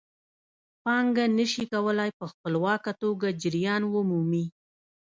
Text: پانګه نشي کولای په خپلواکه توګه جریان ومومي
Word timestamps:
پانګه 0.83 1.25
نشي 1.37 1.63
کولای 1.73 2.09
په 2.19 2.25
خپلواکه 2.31 2.91
توګه 3.01 3.27
جریان 3.41 3.81
ومومي 3.93 4.45